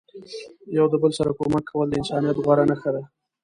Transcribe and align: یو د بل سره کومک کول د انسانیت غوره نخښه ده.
یو 0.77 0.85
د 0.91 0.95
بل 1.01 1.11
سره 1.19 1.31
کومک 1.39 1.63
کول 1.69 1.87
د 1.89 1.93
انسانیت 1.99 2.37
غوره 2.43 2.63
نخښه 2.69 2.91
ده. 2.95 3.01